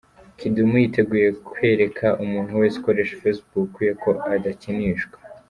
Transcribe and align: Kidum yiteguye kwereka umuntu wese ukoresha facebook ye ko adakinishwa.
Kidum 0.37 0.71
yiteguye 0.83 1.27
kwereka 1.47 2.07
umuntu 2.23 2.51
wese 2.59 2.75
ukoresha 2.77 3.19
facebook 3.21 3.71
ye 3.85 3.91
ko 4.03 4.11
adakinishwa. 4.33 5.17